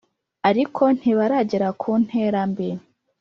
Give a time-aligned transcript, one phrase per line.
[0.49, 2.69] ariko ntibiragera ku ntera mbi